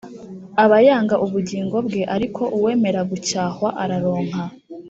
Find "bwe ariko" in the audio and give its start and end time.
1.85-2.41